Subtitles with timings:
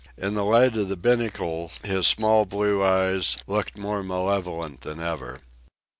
[0.17, 5.41] In the light of the binnacle his small blue eyes looked more malevolent than ever.